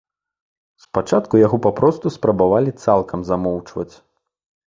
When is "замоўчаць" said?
3.31-3.91